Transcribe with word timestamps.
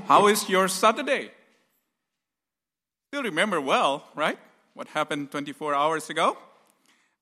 How 0.00 0.26
is 0.28 0.48
your 0.48 0.68
Saturday? 0.68 1.30
Still 3.08 3.22
remember 3.22 3.60
well, 3.60 4.04
right? 4.14 4.38
What 4.74 4.88
happened 4.88 5.30
24 5.30 5.74
hours 5.74 6.08
ago? 6.08 6.38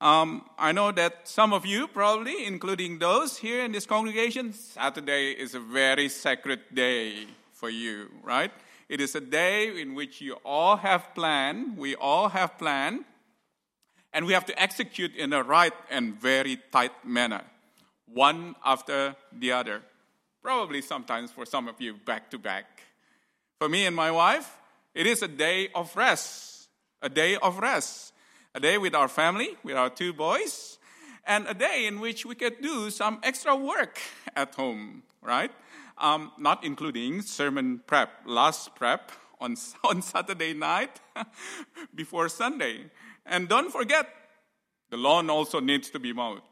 Um, 0.00 0.48
I 0.59 0.72
know 0.72 0.93
that 0.93 1.29
some 1.29 1.53
of 1.53 1.67
you, 1.67 1.89
probably, 1.89 2.46
including 2.46 2.98
those 2.98 3.36
here 3.36 3.64
in 3.64 3.72
this 3.72 3.86
congregation, 3.86 4.53
Saturday 4.53 5.32
is 5.32 5.54
a 5.54 5.61
very 5.61 6.09
sacred 6.09 6.61
day 6.72 7.27
for 7.53 7.68
you, 7.68 8.09
right? 8.22 8.53
It 8.89 9.00
is 9.00 9.14
a 9.14 9.21
day 9.21 9.80
in 9.80 9.95
which 9.95 10.21
you 10.21 10.34
all 10.45 10.77
have 10.77 11.14
planned, 11.14 11.77
we 11.77 11.95
all 11.96 12.29
have 12.29 12.57
planned, 12.57 13.05
and 14.13 14.27
we 14.27 14.32
have 14.32 14.46
to 14.46 14.63
execute 14.63 15.14
in 15.16 15.32
a 15.32 15.43
right 15.43 15.75
and 15.91 16.21
very 16.21 16.58
tight 16.72 16.93
manner, 17.05 17.43
one 18.07 18.55
after 18.64 19.16
the 19.32 19.52
other. 19.52 19.82
Probably 20.43 20.80
sometimes 20.80 21.30
for 21.30 21.44
some 21.44 21.68
of 21.68 21.80
you, 21.80 21.94
back 21.94 22.30
to 22.30 22.39
back. 22.39 22.82
For 23.58 23.68
me 23.68 23.85
and 23.86 23.94
my 23.94 24.11
wife, 24.11 24.57
it 24.94 25.07
is 25.07 25.22
a 25.22 25.29
day 25.29 25.68
of 25.75 25.94
rest, 25.94 26.68
a 27.03 27.08
day 27.11 27.36
of 27.36 27.58
rest, 27.58 28.14
a 28.54 28.61
day 28.61 28.79
with 28.79 28.94
our 28.94 29.08
family, 29.08 29.57
with 29.63 29.76
our 29.76 29.90
two 29.90 30.13
boys, 30.13 30.79
and 31.26 31.46
a 31.46 31.54
day 31.54 31.86
in 31.86 32.00
which 32.00 32.25
we 32.25 32.34
could 32.34 32.61
do 32.62 32.91
some 32.91 33.20
extra 33.22 33.55
work 33.55 34.00
at 34.34 34.55
home, 34.55 35.03
right? 35.20 35.53
Um, 35.98 36.33
not 36.39 36.64
including 36.64 37.20
sermon 37.20 37.83
prep, 37.86 38.11
last 38.25 38.75
prep 38.75 39.12
on, 39.41 39.56
on 39.84 40.00
Saturday 40.00 40.55
night 40.55 41.00
before 41.94 42.30
Sunday. 42.30 42.91
And 43.27 43.47
don't 43.47 43.70
forget, 43.70 44.08
the 44.88 44.97
lawn 44.97 45.28
also 45.28 45.61
needs 45.61 45.91
to 45.91 45.98
be 45.98 46.14
mowed. 46.14 46.42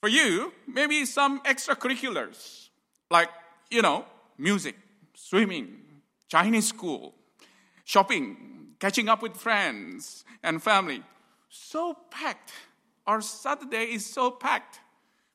For 0.00 0.08
you, 0.08 0.54
maybe 0.66 1.04
some 1.04 1.42
extracurriculars, 1.42 2.69
like, 3.10 3.28
you 3.70 3.82
know, 3.82 4.04
music, 4.38 4.76
swimming, 5.14 5.80
Chinese 6.28 6.68
school, 6.68 7.14
shopping, 7.84 8.74
catching 8.78 9.08
up 9.08 9.22
with 9.22 9.36
friends 9.36 10.24
and 10.42 10.62
family. 10.62 11.02
So 11.48 11.96
packed. 12.10 12.52
Our 13.06 13.20
Saturday 13.20 13.92
is 13.92 14.06
so 14.06 14.30
packed. 14.30 14.80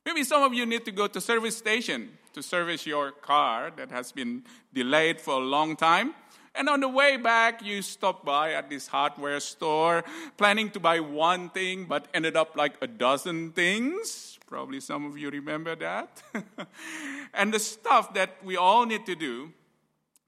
Maybe 0.04 0.24
some 0.24 0.42
of 0.42 0.54
you 0.54 0.64
need 0.64 0.84
to 0.84 0.92
go 0.92 1.06
to 1.06 1.20
service 1.20 1.56
station 1.56 2.10
to 2.32 2.42
service 2.42 2.86
your 2.86 3.12
car 3.12 3.72
that 3.76 3.90
has 3.90 4.12
been 4.12 4.44
delayed 4.72 5.20
for 5.20 5.34
a 5.34 5.44
long 5.44 5.74
time. 5.74 6.14
And 6.56 6.68
on 6.68 6.80
the 6.80 6.88
way 6.88 7.16
back, 7.18 7.62
you 7.62 7.82
stop 7.82 8.24
by 8.24 8.54
at 8.54 8.70
this 8.70 8.86
hardware 8.88 9.40
store, 9.40 10.04
planning 10.36 10.70
to 10.70 10.80
buy 10.80 11.00
one 11.00 11.50
thing, 11.50 11.84
but 11.84 12.08
ended 12.14 12.36
up 12.36 12.56
like 12.56 12.74
a 12.80 12.86
dozen 12.86 13.52
things. 13.52 14.38
Probably 14.46 14.80
some 14.80 15.04
of 15.04 15.18
you 15.18 15.28
remember 15.30 15.76
that. 15.76 16.22
and 17.34 17.52
the 17.52 17.58
stuff 17.58 18.14
that 18.14 18.42
we 18.42 18.56
all 18.56 18.86
need 18.86 19.04
to 19.06 19.14
do, 19.14 19.52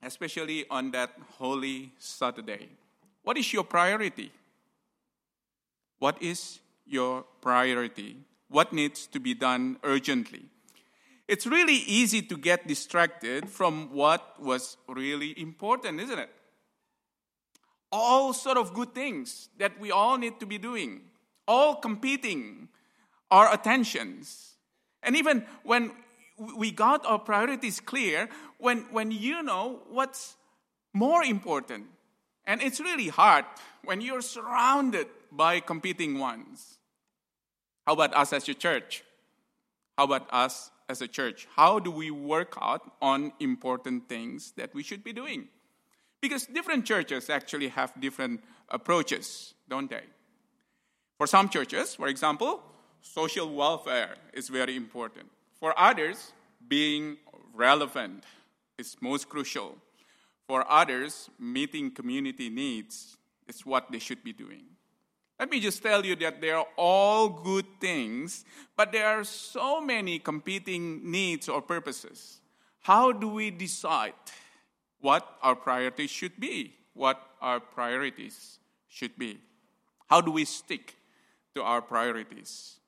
especially 0.03 0.65
on 0.69 0.91
that 0.91 1.11
holy 1.37 1.93
Saturday. 1.97 2.69
What 3.23 3.37
is 3.37 3.51
your 3.51 3.63
priority? 3.63 4.31
What 5.97 6.21
is 6.21 6.59
your 6.85 7.25
priority? 7.41 8.17
What 8.49 8.71
needs 8.71 9.07
to 9.07 9.19
be 9.19 9.33
done 9.33 9.77
urgently? 9.83 10.45
It's 11.29 11.45
really 11.45 11.75
easy 11.85 12.23
to 12.23 12.35
get 12.35 12.65
distracted 12.65 13.51
from 13.51 13.93
what 13.93 14.41
was 14.41 14.77
really 14.87 15.39
important, 15.39 15.99
isn't 16.01 16.17
it? 16.17 16.31
All 17.91 18.33
sort 18.33 18.57
of 18.57 18.73
good 18.73 18.95
things 18.95 19.49
that 19.59 19.79
we 19.79 19.91
all 19.91 20.17
need 20.17 20.39
to 20.39 20.47
be 20.47 20.57
doing, 20.57 21.01
all 21.47 21.75
competing 21.75 22.69
our 23.29 23.53
attentions. 23.53 24.55
And 25.03 25.15
even 25.15 25.45
when 25.61 25.91
we 26.57 26.71
got 26.71 27.05
our 27.05 27.19
priorities 27.19 27.79
clear, 27.79 28.27
when, 28.57 28.87
when 28.89 29.11
you 29.11 29.43
know 29.43 29.81
what's 29.87 30.35
more 30.95 31.23
important, 31.23 31.85
and 32.45 32.59
it's 32.59 32.79
really 32.79 33.09
hard 33.09 33.45
when 33.83 34.01
you're 34.01 34.23
surrounded 34.23 35.05
by 35.31 35.59
competing 35.59 36.17
ones. 36.17 36.79
How 37.85 37.93
about 37.93 38.15
us 38.15 38.33
as 38.33 38.49
a 38.49 38.55
church? 38.55 39.03
How 39.95 40.05
about 40.05 40.27
us 40.33 40.71
as 40.89 41.01
a 41.01 41.07
church? 41.07 41.47
How 41.55 41.79
do 41.79 41.91
we 41.91 42.11
work 42.11 42.57
out 42.59 42.91
on 43.01 43.31
important 43.39 44.09
things 44.09 44.51
that 44.57 44.73
we 44.73 44.83
should 44.83 45.03
be 45.03 45.13
doing? 45.13 45.47
Because 46.19 46.47
different 46.47 46.85
churches 46.85 47.29
actually 47.29 47.69
have 47.69 47.93
different 48.01 48.43
approaches, 48.67 49.53
don't 49.69 49.89
they? 49.89 50.03
For 51.17 51.27
some 51.27 51.47
churches, 51.47 51.95
for 51.95 52.07
example, 52.07 52.61
social 53.01 53.53
welfare 53.53 54.15
is 54.33 54.49
very 54.49 54.75
important. 54.75 55.27
For 55.59 55.77
others, 55.77 56.33
being 56.67 57.17
relevant 57.53 58.23
is 58.77 58.97
most 59.01 59.29
crucial. 59.29 59.77
For 60.47 60.69
others, 60.69 61.29
meeting 61.39 61.91
community 61.91 62.49
needs 62.49 63.17
is 63.47 63.65
what 63.65 63.91
they 63.91 63.99
should 63.99 64.23
be 64.23 64.33
doing. 64.33 64.63
Let 65.39 65.49
me 65.49 65.61
just 65.61 65.81
tell 65.81 66.05
you 66.05 66.17
that 66.17 66.41
they 66.41 66.51
are 66.51 66.67
all 66.75 67.29
good 67.29 67.65
things, 67.79 68.43
but 68.75 68.91
there 68.91 69.07
are 69.07 69.23
so 69.23 69.79
many 69.79 70.19
competing 70.19 71.09
needs 71.09 71.47
or 71.47 71.61
purposes. 71.61 72.41
How 72.81 73.13
do 73.13 73.29
we 73.29 73.49
decide 73.49 74.13
what 74.99 75.37
our 75.41 75.55
priorities 75.55 76.09
should 76.09 76.37
be? 76.39 76.73
What 76.93 77.21
our 77.41 77.61
priorities 77.61 78.59
should 78.89 79.17
be? 79.17 79.39
How 80.09 80.19
do 80.19 80.31
we 80.31 80.43
stick 80.43 80.97
to 81.55 81.63
our 81.63 81.81
priorities? 81.81 82.78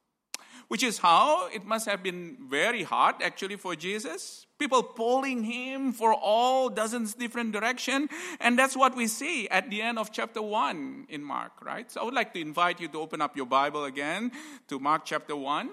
Which 0.71 0.83
is 0.83 0.99
how 0.99 1.49
it 1.49 1.65
must 1.65 1.85
have 1.85 2.01
been 2.01 2.37
very 2.49 2.83
hard 2.83 3.15
actually 3.21 3.57
for 3.57 3.75
Jesus. 3.75 4.45
People 4.57 4.81
pulling 4.81 5.43
him 5.43 5.91
for 5.91 6.13
all 6.13 6.69
dozens 6.69 7.13
different 7.13 7.51
direction. 7.51 8.07
And 8.39 8.57
that's 8.57 8.77
what 8.77 8.95
we 8.95 9.07
see 9.07 9.49
at 9.49 9.69
the 9.69 9.81
end 9.81 9.99
of 9.99 10.13
chapter 10.13 10.41
1 10.41 11.07
in 11.09 11.23
mark 11.25 11.51
right? 11.61 11.91
So 11.91 11.99
i 11.99 12.05
would 12.05 12.13
like 12.13 12.33
to 12.35 12.39
invite 12.39 12.79
you 12.79 12.87
to 12.87 13.01
open 13.01 13.19
up 13.21 13.35
your 13.35 13.47
bible 13.47 13.83
again 13.83 14.31
to 14.69 14.79
mark 14.79 15.03
chapter 15.03 15.35
1 15.35 15.69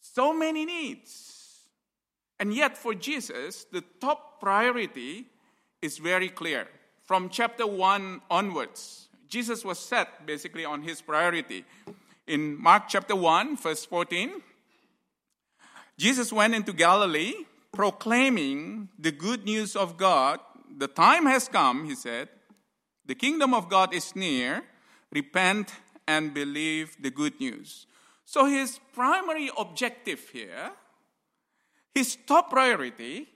so 0.00 0.32
many 0.32 0.64
needs. 0.64 1.68
And 2.40 2.54
yet 2.54 2.78
for 2.78 2.94
jesus 2.94 3.66
the 3.70 3.84
top 4.00 4.40
priority 4.40 5.26
is 5.82 5.98
very 5.98 6.30
clear. 6.30 6.66
From 7.04 7.28
chapter 7.28 7.66
1 7.66 8.22
onwards 8.30 9.08
jesus 9.28 9.66
was 9.66 9.78
set 9.78 10.24
basically 10.24 10.64
on 10.64 10.80
his 10.80 11.02
priority 11.02 11.66
in 12.28 12.60
mark 12.62 12.84
chapter 12.88 13.16
1 13.16 13.56
verse 13.56 13.84
14 13.84 14.42
Jesus 15.98 16.32
went 16.32 16.54
into 16.54 16.72
Galilee 16.72 17.34
proclaiming 17.72 18.88
the 18.98 19.10
good 19.10 19.44
news 19.44 19.74
of 19.74 19.96
God. 19.96 20.38
The 20.76 20.86
time 20.86 21.26
has 21.26 21.48
come, 21.48 21.86
he 21.86 21.94
said. 21.96 22.28
The 23.06 23.16
kingdom 23.16 23.52
of 23.52 23.68
God 23.68 23.92
is 23.92 24.14
near. 24.14 24.62
Repent 25.12 25.72
and 26.06 26.32
believe 26.32 26.96
the 27.00 27.10
good 27.10 27.40
news. 27.40 27.86
So, 28.24 28.44
his 28.44 28.78
primary 28.92 29.50
objective 29.58 30.28
here, 30.32 30.70
his 31.94 32.16
top 32.26 32.50
priority, 32.50 33.26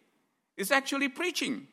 is 0.56 0.70
actually 0.70 1.08
preaching. 1.08 1.66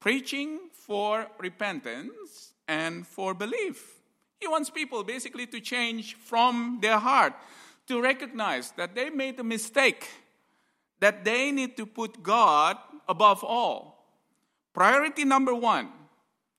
Preaching 0.00 0.58
for 0.72 1.28
repentance 1.38 2.52
and 2.68 3.06
for 3.06 3.32
belief. 3.32 3.95
He 4.40 4.46
wants 4.46 4.70
people 4.70 5.02
basically 5.02 5.46
to 5.46 5.60
change 5.60 6.14
from 6.14 6.78
their 6.82 6.98
heart, 6.98 7.34
to 7.88 8.00
recognize 8.00 8.72
that 8.72 8.94
they 8.94 9.10
made 9.10 9.40
a 9.40 9.44
mistake 9.44 10.08
that 11.00 11.24
they 11.24 11.52
need 11.52 11.76
to 11.76 11.86
put 11.86 12.22
God 12.22 12.76
above 13.08 13.44
all. 13.44 14.04
Priority 14.72 15.24
number 15.24 15.54
one 15.54 15.88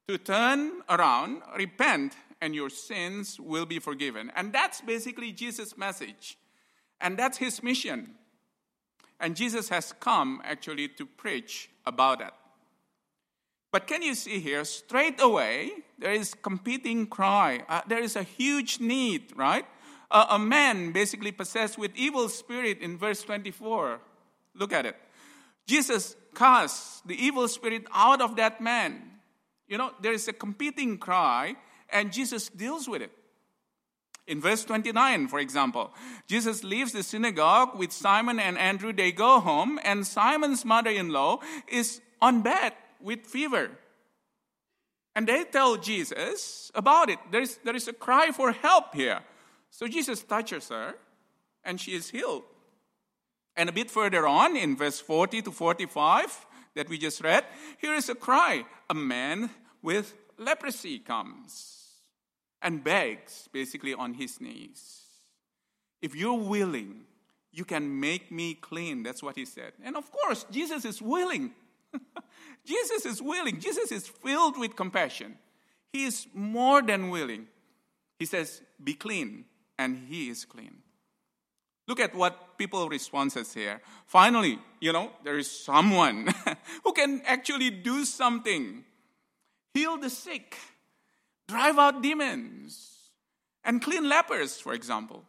to 0.07 0.17
turn 0.17 0.81
around, 0.89 1.41
repent, 1.57 2.15
and 2.41 2.55
your 2.55 2.69
sins 2.69 3.39
will 3.39 3.65
be 3.65 3.79
forgiven. 3.79 4.31
And 4.35 4.53
that's 4.53 4.79
basically 4.79 5.31
Jesus' 5.31 5.77
message. 5.77 6.37
And 7.01 7.17
that's 7.17 7.37
his 7.37 7.61
mission. 7.61 8.15
And 9.19 9.35
Jesus 9.35 9.69
has 9.69 9.93
come 9.99 10.41
actually 10.45 10.87
to 10.89 11.05
preach 11.05 11.69
about 11.85 12.19
that. 12.19 12.33
But 13.77 13.85
can 13.85 14.01
you 14.01 14.15
see 14.15 14.39
here, 14.39 14.65
straight 14.65 15.21
away, 15.21 15.69
there 15.99 16.11
is 16.11 16.33
competing 16.33 17.05
cry. 17.05 17.63
Uh, 17.69 17.81
there 17.87 18.01
is 18.01 18.15
a 18.15 18.23
huge 18.23 18.79
need, 18.79 19.33
right? 19.35 19.67
Uh, 20.09 20.25
a 20.31 20.39
man 20.39 20.91
basically 20.93 21.31
possessed 21.31 21.77
with 21.77 21.91
evil 21.95 22.27
spirit 22.27 22.79
in 22.79 22.97
verse 22.97 23.21
24 23.21 23.99
Look 24.55 24.73
at 24.73 24.87
it. 24.87 24.95
Jesus 25.67 26.15
casts 26.33 27.03
the 27.05 27.13
evil 27.23 27.47
spirit 27.47 27.85
out 27.93 28.19
of 28.19 28.35
that 28.37 28.59
man. 28.59 29.11
You 29.67 29.77
know, 29.77 29.91
there 30.01 30.13
is 30.13 30.27
a 30.27 30.33
competing 30.33 30.97
cry, 30.97 31.55
and 31.91 32.11
Jesus 32.11 32.49
deals 32.49 32.89
with 32.89 33.03
it. 33.03 33.11
In 34.25 34.41
verse 34.41 34.65
29, 34.65 35.27
for 35.27 35.37
example, 35.37 35.93
Jesus 36.25 36.63
leaves 36.63 36.93
the 36.93 37.03
synagogue 37.03 37.77
with 37.77 37.91
Simon 37.91 38.39
and 38.39 38.57
Andrew. 38.57 38.91
They 38.91 39.11
go 39.11 39.39
home, 39.39 39.79
and 39.83 40.07
Simon's 40.07 40.65
mother 40.65 40.89
in 40.89 41.09
law 41.09 41.41
is 41.67 42.01
on 42.19 42.41
bed 42.41 42.73
with 43.01 43.25
fever. 43.25 43.71
And 45.15 45.27
they 45.27 45.43
tell 45.45 45.77
Jesus 45.77 46.71
about 46.75 47.09
it. 47.09 47.19
There 47.31 47.41
is, 47.41 47.57
there 47.63 47.75
is 47.75 47.87
a 47.87 47.93
cry 47.93 48.31
for 48.31 48.51
help 48.51 48.93
here. 48.93 49.19
So 49.71 49.87
Jesus 49.87 50.23
touches 50.23 50.69
her, 50.69 50.95
and 51.63 51.81
she 51.81 51.95
is 51.95 52.09
healed. 52.09 52.43
And 53.55 53.69
a 53.69 53.71
bit 53.71 53.89
further 53.89 54.27
on, 54.27 54.55
in 54.55 54.77
verse 54.77 54.99
40 54.99 55.41
to 55.41 55.51
45, 55.51 56.45
that 56.75 56.87
we 56.87 56.97
just 56.97 57.23
read, 57.23 57.43
here 57.79 57.95
is 57.95 58.09
a 58.09 58.15
cry. 58.15 58.65
A 58.89 58.93
man 58.93 59.49
with 59.81 60.13
leprosy 60.37 60.99
comes 60.99 61.77
and 62.61 62.83
begs, 62.83 63.49
basically, 63.51 63.93
on 63.93 64.13
his 64.13 64.39
knees. 64.39 65.01
If 66.01 66.15
you're 66.15 66.39
willing, 66.39 67.05
you 67.51 67.65
can 67.65 67.99
make 67.99 68.31
me 68.31 68.53
clean. 68.53 69.01
That's 69.01 69.23
what 69.23 69.35
he 69.35 69.45
said. 69.45 69.73
And 69.83 69.95
of 69.97 70.11
course, 70.11 70.45
Jesus 70.51 70.85
is 70.85 71.01
willing. 71.01 71.53
Jesus 72.67 73.05
is 73.05 73.21
willing. 73.21 73.61
Jesus 73.61 73.93
is 73.93 74.07
filled 74.07 74.59
with 74.59 74.75
compassion. 74.75 75.37
He 75.93 76.03
is 76.03 76.27
more 76.33 76.81
than 76.81 77.09
willing. 77.09 77.47
He 78.19 78.25
says, 78.25 78.61
Be 78.83 78.93
clean, 78.93 79.45
and 79.79 79.97
he 80.09 80.29
is 80.29 80.43
clean. 80.43 80.79
Look 81.87 82.01
at 82.01 82.13
what 82.13 82.57
people 82.57 82.89
responses 82.89 83.53
here. 83.53 83.81
Finally, 84.05 84.59
you 84.81 84.91
know, 84.91 85.11
there 85.23 85.37
is 85.37 85.49
someone 85.49 86.27
who 86.83 86.91
can 86.91 87.21
actually 87.25 87.69
do 87.69 88.03
something. 88.03 88.83
Heal 89.73 89.97
the 89.97 90.09
sick, 90.09 90.57
drive 91.47 91.79
out 91.79 92.01
demons, 92.03 93.11
and 93.63 93.81
clean 93.81 94.09
lepers, 94.09 94.59
for 94.59 94.73
example. 94.73 95.23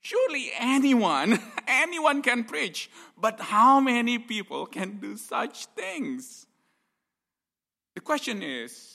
Surely 0.00 0.50
anyone, 0.58 1.38
anyone 1.66 2.22
can 2.22 2.44
preach, 2.44 2.88
but 3.18 3.38
how 3.40 3.80
many 3.80 4.18
people 4.18 4.64
can 4.64 4.98
do 4.98 5.18
such 5.18 5.66
things? 5.66 6.46
The 7.94 8.00
question 8.00 8.42
is 8.42 8.94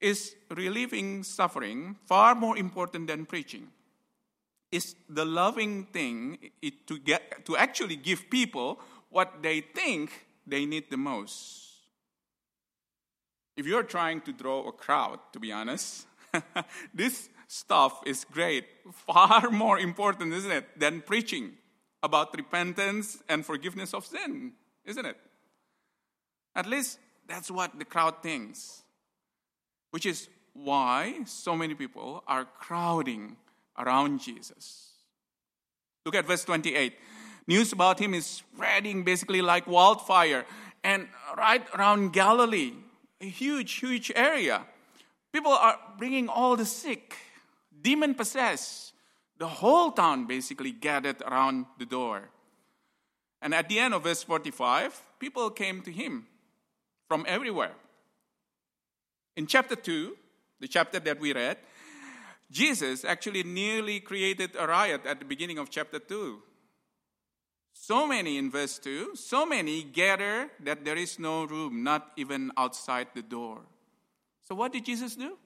is 0.00 0.34
relieving 0.50 1.22
suffering 1.22 1.96
far 2.06 2.34
more 2.34 2.56
important 2.56 3.06
than 3.06 3.26
preaching? 3.26 3.68
Is 4.72 4.94
the 5.08 5.24
loving 5.24 5.84
thing 5.86 6.38
to, 6.86 6.98
get, 6.98 7.44
to 7.44 7.56
actually 7.56 7.96
give 7.96 8.30
people 8.30 8.80
what 9.10 9.42
they 9.42 9.60
think 9.60 10.26
they 10.46 10.64
need 10.64 10.90
the 10.90 10.96
most? 10.96 11.66
If 13.56 13.66
you're 13.66 13.82
trying 13.82 14.22
to 14.22 14.32
draw 14.32 14.66
a 14.68 14.72
crowd, 14.72 15.18
to 15.32 15.40
be 15.40 15.52
honest, 15.52 16.06
this 16.94 17.28
stuff 17.46 18.00
is 18.06 18.24
great. 18.24 18.64
Far 18.92 19.50
more 19.50 19.78
important, 19.78 20.32
isn't 20.32 20.52
it, 20.52 20.78
than 20.78 21.02
preaching 21.02 21.58
about 22.02 22.34
repentance 22.36 23.22
and 23.28 23.44
forgiveness 23.44 23.92
of 23.92 24.06
sin, 24.06 24.52
isn't 24.84 25.04
it? 25.04 25.16
At 26.54 26.66
least 26.66 27.00
that's 27.30 27.50
what 27.50 27.78
the 27.78 27.84
crowd 27.84 28.22
thinks, 28.22 28.82
which 29.90 30.04
is 30.04 30.28
why 30.52 31.22
so 31.26 31.56
many 31.56 31.74
people 31.74 32.24
are 32.26 32.44
crowding 32.44 33.36
around 33.78 34.20
Jesus. 34.20 34.90
Look 36.04 36.14
at 36.14 36.26
verse 36.26 36.44
28. 36.44 36.94
News 37.46 37.72
about 37.72 37.98
him 37.98 38.14
is 38.14 38.26
spreading 38.26 39.04
basically 39.04 39.42
like 39.42 39.66
wildfire. 39.66 40.44
And 40.82 41.08
right 41.36 41.66
around 41.74 42.12
Galilee, 42.12 42.72
a 43.20 43.26
huge, 43.26 43.72
huge 43.74 44.10
area, 44.14 44.64
people 45.32 45.52
are 45.52 45.78
bringing 45.98 46.28
all 46.28 46.56
the 46.56 46.64
sick 46.64 47.14
demon 47.82 48.14
possessed. 48.14 48.92
The 49.38 49.46
whole 49.46 49.92
town 49.92 50.26
basically 50.26 50.72
gathered 50.72 51.22
around 51.22 51.66
the 51.78 51.86
door. 51.86 52.30
And 53.42 53.54
at 53.54 53.68
the 53.68 53.78
end 53.78 53.94
of 53.94 54.04
verse 54.04 54.22
45, 54.22 55.02
people 55.18 55.50
came 55.50 55.80
to 55.82 55.92
him 55.92 56.26
from 57.10 57.24
everywhere. 57.26 57.72
In 59.34 59.48
chapter 59.48 59.74
2, 59.74 60.16
the 60.60 60.68
chapter 60.68 61.00
that 61.00 61.18
we 61.18 61.32
read, 61.32 61.56
Jesus 62.52 63.04
actually 63.04 63.42
nearly 63.42 63.98
created 63.98 64.52
a 64.56 64.64
riot 64.64 65.00
at 65.04 65.18
the 65.18 65.24
beginning 65.24 65.58
of 65.58 65.70
chapter 65.70 65.98
2. 65.98 66.38
So 67.72 68.06
many 68.06 68.38
in 68.38 68.48
verse 68.48 68.78
2, 68.78 69.16
so 69.16 69.44
many 69.44 69.82
gather 69.82 70.50
that 70.62 70.84
there 70.84 70.96
is 70.96 71.18
no 71.18 71.46
room, 71.46 71.82
not 71.82 72.12
even 72.16 72.52
outside 72.56 73.08
the 73.12 73.22
door. 73.22 73.58
So, 74.44 74.54
what 74.54 74.72
did 74.72 74.84
Jesus 74.84 75.16
do? 75.16 75.36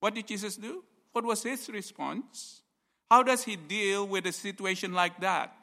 What 0.00 0.14
did 0.14 0.26
Jesus 0.26 0.56
do? 0.56 0.84
What 1.12 1.24
was 1.24 1.42
his 1.42 1.70
response? 1.70 2.60
How 3.10 3.22
does 3.22 3.44
he 3.44 3.56
deal 3.56 4.06
with 4.06 4.26
a 4.26 4.32
situation 4.32 4.92
like 4.92 5.18
that? 5.22 5.56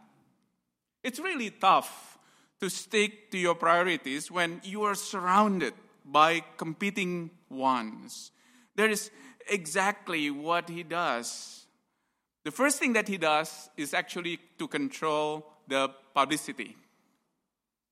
It's 1.04 1.20
really 1.20 1.52
tough 1.52 2.11
to 2.62 2.70
stick 2.70 3.32
to 3.32 3.38
your 3.38 3.56
priorities 3.56 4.32
when 4.32 4.62
you 4.64 4.84
are 4.84 4.96
surrounded 4.96 5.74
by 6.06 6.44
competing 6.58 7.32
ones. 7.50 8.32
There 8.76 8.90
is 8.90 9.12
exactly 9.50 10.32
what 10.32 10.70
he 10.70 10.84
does. 10.84 11.66
The 12.44 12.52
first 12.52 12.80
thing 12.80 12.94
that 12.94 13.08
he 13.08 13.18
does 13.18 13.70
is 13.78 13.94
actually 13.94 14.40
to 14.58 14.68
control 14.68 15.46
the 15.68 15.90
publicity. 16.14 16.78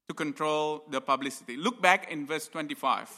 To 0.07 0.13
control 0.13 0.83
the 0.89 1.01
publicity. 1.01 1.57
Look 1.57 1.81
back 1.81 2.11
in 2.11 2.25
verse 2.25 2.47
25. 2.47 3.09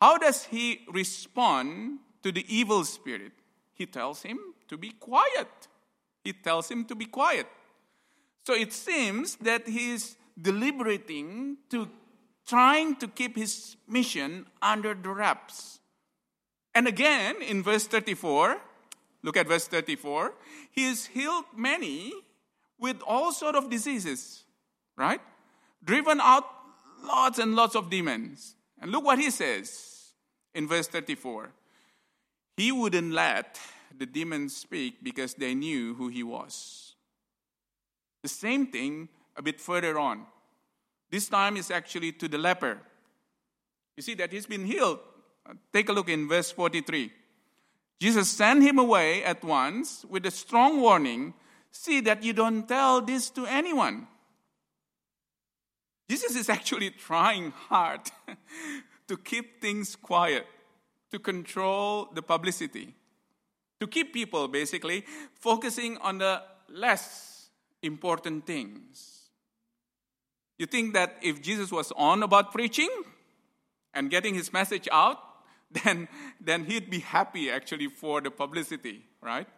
How 0.00 0.18
does 0.18 0.44
he 0.44 0.80
respond 0.92 1.98
to 2.22 2.32
the 2.32 2.44
evil 2.48 2.84
spirit, 2.84 3.32
he 3.74 3.86
tells 3.86 4.22
him 4.22 4.38
to 4.68 4.76
be 4.76 4.90
quiet. 4.90 5.48
He 6.24 6.32
tells 6.32 6.70
him 6.70 6.84
to 6.86 6.94
be 6.94 7.06
quiet. 7.06 7.46
So 8.46 8.54
it 8.54 8.72
seems 8.72 9.36
that 9.36 9.68
he 9.68 9.92
is 9.92 10.16
deliberating 10.40 11.58
to 11.70 11.88
trying 12.46 12.96
to 12.96 13.08
keep 13.08 13.36
his 13.36 13.76
mission 13.88 14.46
under 14.60 14.94
the 14.94 15.08
wraps. 15.10 15.78
And 16.74 16.88
again, 16.88 17.36
in 17.42 17.62
verse 17.62 17.86
34, 17.86 18.60
look 19.22 19.36
at 19.36 19.46
verse 19.46 19.68
34, 19.68 20.34
he 20.70 20.84
has 20.84 21.06
healed 21.06 21.44
many 21.56 22.12
with 22.78 23.00
all 23.06 23.32
sort 23.32 23.54
of 23.54 23.70
diseases, 23.70 24.44
right? 24.96 25.20
Driven 25.84 26.20
out 26.20 26.44
lots 27.04 27.38
and 27.38 27.54
lots 27.54 27.76
of 27.76 27.90
demons. 27.90 28.56
And 28.80 28.90
look 28.90 29.04
what 29.04 29.18
he 29.18 29.30
says 29.30 30.12
in 30.54 30.66
verse 30.66 30.88
34. 30.88 31.52
He 32.56 32.72
wouldn't 32.72 33.12
let 33.12 33.58
the 33.96 34.06
demons 34.06 34.56
speak 34.56 35.02
because 35.02 35.34
they 35.34 35.54
knew 35.54 35.94
who 35.94 36.08
he 36.08 36.22
was. 36.22 36.94
The 38.22 38.28
same 38.28 38.66
thing 38.66 39.08
a 39.36 39.42
bit 39.42 39.60
further 39.60 39.98
on. 39.98 40.26
This 41.10 41.28
time 41.28 41.56
is 41.56 41.70
actually 41.70 42.12
to 42.12 42.28
the 42.28 42.38
leper. 42.38 42.78
You 43.96 44.02
see 44.02 44.14
that 44.14 44.32
he's 44.32 44.46
been 44.46 44.64
healed. 44.64 45.00
Uh, 45.44 45.54
take 45.72 45.88
a 45.88 45.92
look 45.92 46.08
in 46.08 46.28
verse 46.28 46.50
43. 46.50 47.12
Jesus 48.00 48.28
sent 48.28 48.62
him 48.62 48.78
away 48.78 49.22
at 49.22 49.44
once 49.44 50.04
with 50.08 50.26
a 50.26 50.30
strong 50.30 50.80
warning 50.80 51.34
see 51.70 52.00
that 52.00 52.22
you 52.22 52.32
don't 52.32 52.68
tell 52.68 53.00
this 53.00 53.30
to 53.30 53.46
anyone. 53.46 54.06
Jesus 56.08 56.36
is 56.36 56.48
actually 56.48 56.90
trying 57.08 57.50
hard 57.50 58.00
to 59.08 59.16
keep 59.16 59.60
things 59.60 59.96
quiet 59.96 60.46
to 61.10 61.18
control 61.18 62.08
the 62.14 62.22
publicity, 62.22 62.94
to 63.80 63.86
keep 63.86 64.12
people 64.12 64.48
basically 64.48 65.04
focusing 65.34 65.98
on 65.98 66.18
the 66.18 66.42
less 66.68 67.50
important 67.82 68.46
things. 68.46 69.21
You 70.62 70.66
think 70.66 70.94
that 70.94 71.16
if 71.22 71.42
Jesus 71.42 71.72
was 71.72 71.90
on 71.96 72.22
about 72.22 72.52
preaching 72.52 72.88
and 73.92 74.08
getting 74.08 74.32
his 74.32 74.52
message 74.52 74.88
out, 74.92 75.18
then, 75.84 76.06
then 76.40 76.66
he'd 76.66 76.88
be 76.88 77.00
happy 77.00 77.50
actually 77.50 77.88
for 77.88 78.20
the 78.20 78.30
publicity, 78.30 79.02
right? 79.20 79.48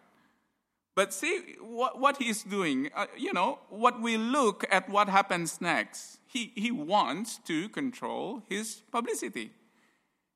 But 0.95 1.13
see 1.13 1.57
what, 1.61 2.01
what 2.01 2.17
he's 2.17 2.43
doing, 2.43 2.89
uh, 2.97 3.05
you 3.19 3.35
know, 3.35 3.59
what 3.69 4.01
we 4.01 4.17
look 4.17 4.65
at 4.71 4.89
what 4.89 5.11
happens 5.11 5.61
next. 5.61 6.21
He, 6.27 6.53
he 6.55 6.71
wants 6.71 7.39
to 7.49 7.69
control 7.69 8.43
his 8.49 8.81
publicity. 8.91 9.51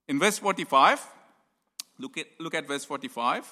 In 0.06 0.18
verse 0.18 0.36
45, 0.36 1.02
look 1.98 2.18
at, 2.18 2.26
look 2.38 2.54
at 2.54 2.68
verse 2.68 2.84
45. 2.84 3.48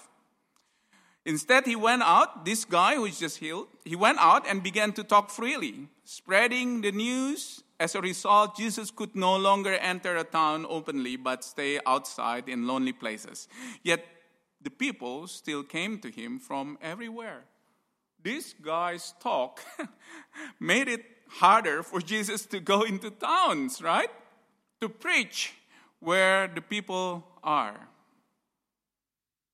Instead, 1.26 1.66
he 1.66 1.74
went 1.74 2.02
out, 2.02 2.44
this 2.44 2.64
guy 2.64 2.94
who 2.94 3.04
is 3.04 3.18
just 3.18 3.38
healed, 3.38 3.66
he 3.84 3.96
went 3.96 4.16
out 4.20 4.46
and 4.48 4.62
began 4.62 4.92
to 4.92 5.02
talk 5.02 5.28
freely, 5.28 5.88
spreading 6.04 6.82
the 6.82 6.92
news. 6.92 7.64
As 7.80 7.96
a 7.96 8.00
result, 8.00 8.56
Jesus 8.56 8.92
could 8.92 9.16
no 9.16 9.36
longer 9.36 9.74
enter 9.74 10.16
a 10.16 10.22
town 10.22 10.64
openly, 10.68 11.16
but 11.16 11.42
stay 11.42 11.80
outside 11.84 12.48
in 12.48 12.68
lonely 12.68 12.92
places. 12.92 13.48
Yet 13.82 14.04
the 14.62 14.70
people 14.70 15.26
still 15.26 15.64
came 15.64 15.98
to 15.98 16.10
him 16.12 16.38
from 16.38 16.78
everywhere. 16.80 17.42
This 18.22 18.54
guy's 18.62 19.12
talk 19.18 19.60
made 20.60 20.86
it 20.86 21.04
harder 21.28 21.82
for 21.82 22.00
Jesus 22.00 22.46
to 22.46 22.60
go 22.60 22.82
into 22.82 23.10
towns, 23.10 23.82
right? 23.82 24.10
To 24.80 24.88
preach 24.88 25.54
where 25.98 26.46
the 26.46 26.60
people 26.60 27.26
are. 27.42 27.88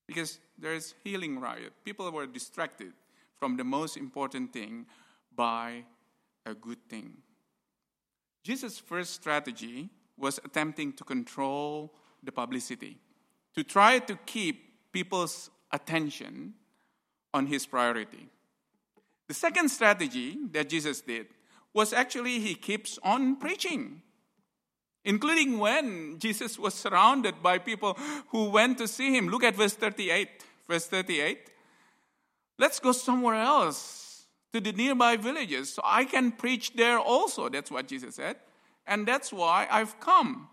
Because 0.06 0.38
there's 0.58 0.94
healing 1.04 1.38
riot. 1.38 1.72
People 1.84 2.10
were 2.10 2.26
distracted 2.26 2.92
from 3.38 3.56
the 3.56 3.64
most 3.64 3.96
important 3.96 4.52
thing 4.52 4.86
by 5.34 5.84
a 6.46 6.54
good 6.54 6.78
thing. 6.88 7.16
Jesus' 8.42 8.78
first 8.78 9.14
strategy 9.14 9.88
was 10.16 10.38
attempting 10.44 10.92
to 10.94 11.04
control 11.04 11.92
the 12.22 12.32
publicity, 12.32 12.98
to 13.54 13.64
try 13.64 13.98
to 13.98 14.16
keep 14.26 14.92
people's 14.92 15.50
attention 15.72 16.54
on 17.32 17.46
his 17.46 17.66
priority. 17.66 18.28
The 19.28 19.34
second 19.34 19.70
strategy 19.70 20.36
that 20.52 20.68
Jesus 20.68 21.00
did 21.00 21.28
was 21.72 21.92
actually 21.92 22.38
he 22.38 22.54
keeps 22.54 22.98
on 23.02 23.36
preaching. 23.36 24.02
Including 25.04 25.58
when 25.58 26.18
Jesus 26.18 26.58
was 26.58 26.74
surrounded 26.74 27.42
by 27.42 27.58
people 27.58 27.94
who 28.28 28.50
went 28.50 28.78
to 28.78 28.86
see 28.86 29.16
him. 29.16 29.28
Look 29.28 29.42
at 29.42 29.56
verse 29.56 29.74
38. 29.74 30.28
Verse 30.68 30.86
38. 30.86 31.50
Let's 32.58 32.78
go 32.78 32.92
somewhere 32.92 33.34
else 33.34 34.26
to 34.52 34.60
the 34.60 34.72
nearby 34.72 35.16
villages 35.16 35.74
so 35.74 35.82
I 35.84 36.04
can 36.04 36.30
preach 36.32 36.74
there 36.74 36.98
also. 36.98 37.48
That's 37.48 37.70
what 37.70 37.88
Jesus 37.88 38.16
said. 38.16 38.36
And 38.86 39.06
that's 39.06 39.32
why 39.32 39.66
I've 39.70 39.98
come. 39.98 40.48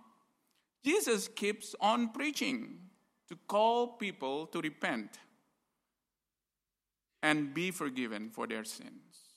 Jesus 0.83 1.27
keeps 1.27 1.75
on 1.79 2.09
preaching 2.09 2.77
to 3.27 3.37
call 3.47 3.87
people 3.87 4.47
to 4.47 4.61
repent 4.61 5.19
and 7.21 7.53
be 7.53 7.71
forgiven 7.71 8.29
for 8.29 8.47
their 8.47 8.63
sins. 8.63 9.35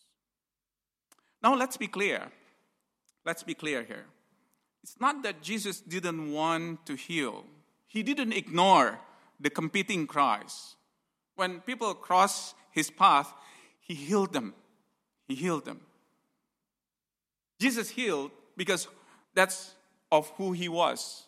Now, 1.43 1.55
let's 1.55 1.77
be 1.77 1.89
clear. 1.89 2.31
Let's 3.25 3.43
be 3.43 3.55
clear 3.55 3.83
here. 3.83 4.07
It's 4.83 5.01
not 5.01 5.23
that 5.23 5.43
Jesus 5.43 5.81
didn't 5.81 6.33
want 6.33 6.85
to 6.87 6.95
heal, 6.95 7.45
he 7.87 8.03
didn't 8.03 8.33
ignore 8.33 8.99
the 9.41 9.51
competing 9.51 10.07
cries. 10.07 10.77
When 11.35 11.61
people 11.61 11.95
cross 11.95 12.55
his 12.71 12.91
path, 12.91 13.33
he 13.81 13.95
healed 13.95 14.33
them. 14.33 14.55
He 15.27 15.35
healed 15.35 15.65
them. 15.65 15.81
Jesus 17.59 17.91
healed 17.91 18.31
because 18.57 18.89
that's 19.35 19.75
of 20.11 20.29
who 20.37 20.53
he 20.53 20.69
was. 20.69 21.25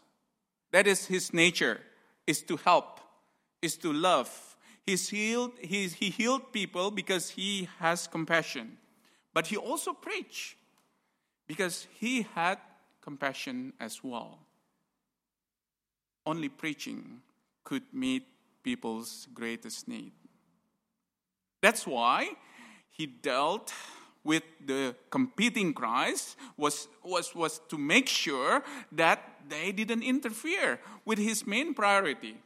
That 0.73 0.87
is 0.87 1.07
his 1.07 1.33
nature, 1.33 1.81
is 2.27 2.43
to 2.43 2.57
help, 2.57 3.01
is 3.63 3.77
to 3.79 3.93
love. 3.93 4.57
He's 4.87 5.09
healed, 5.09 5.53
he's, 5.61 5.95
he 5.95 6.11
healed 6.11 6.53
people 6.53 6.91
because 6.91 7.31
he 7.31 7.69
has 7.79 8.07
compassion. 8.07 8.77
But 9.33 9.47
he 9.47 9.57
also 9.57 9.93
preached 9.93 10.57
because 11.47 11.87
he 11.99 12.27
had 12.35 12.59
compassion 13.05 13.75
as 13.79 14.03
well. 14.03 14.39
Only 16.25 16.49
preaching 16.49 17.21
could 17.63 17.83
meet 17.93 18.27
people's 18.63 19.29
greatest 19.35 19.87
need. 19.87 20.13
That's 21.61 21.87
why 21.87 22.31
he 22.91 23.07
dealt 23.07 23.75
with 24.25 24.43
the 24.65 24.97
competing 25.11 25.75
cries 25.75 26.35
was, 26.57 26.89
was, 27.05 27.35
was 27.35 27.61
to 27.69 27.77
make 27.77 28.09
sure 28.09 28.63
that 28.91 29.21
they 29.51 29.71
didn't 29.71 30.03
interfere 30.03 30.81
with 31.05 31.19
his 31.19 31.47
main 31.47 31.75
priority. 31.75 32.37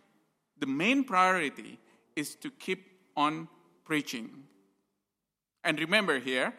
The 0.59 0.67
main 0.67 1.05
priority 1.05 1.79
is 2.17 2.35
to 2.37 2.51
keep 2.51 2.85
on 3.17 3.47
preaching. 3.85 4.43
And 5.63 5.79
remember 5.79 6.19
here 6.19 6.53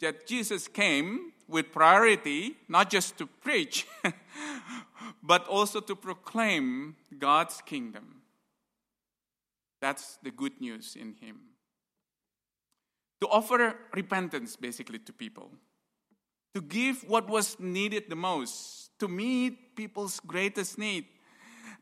that 0.00 0.26
Jesus 0.28 0.68
came 0.68 1.32
with 1.50 1.72
priority 1.72 2.56
not 2.68 2.90
just 2.90 3.18
to 3.18 3.26
preach, 3.26 3.86
but 5.22 5.46
also 5.48 5.80
to 5.80 5.96
proclaim 5.96 6.96
God's 7.18 7.60
kingdom. 7.66 8.22
That's 9.80 10.18
the 10.22 10.30
good 10.30 10.60
news 10.60 10.96
in 10.96 11.14
him 11.14 11.50
to 13.20 13.28
offer 13.28 13.76
repentance 13.94 14.56
basically 14.56 14.98
to 15.00 15.12
people, 15.12 15.50
to 16.54 16.62
give 16.62 17.04
what 17.08 17.28
was 17.28 17.58
needed 17.60 18.04
the 18.08 18.16
most, 18.16 18.90
to 18.98 19.08
meet 19.08 19.76
people's 19.76 20.20
greatest 20.20 20.78
need. 20.78 21.04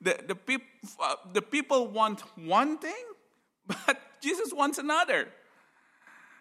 The, 0.00 0.18
the, 0.26 0.34
peop, 0.34 0.62
uh, 1.00 1.16
the 1.32 1.42
people 1.42 1.88
want 1.88 2.20
one 2.36 2.78
thing, 2.78 3.04
but 3.66 3.98
Jesus 4.20 4.52
wants 4.52 4.78
another. 4.78 5.28